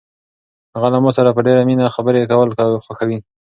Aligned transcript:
هغه 0.75 0.87
له 0.93 0.97
ما 1.03 1.11
سره 1.17 1.29
په 1.35 1.41
ډېرې 1.47 1.63
مینه 1.69 1.93
خبرې 1.95 2.21
کول 2.31 2.49
خوښوي. 2.85 3.19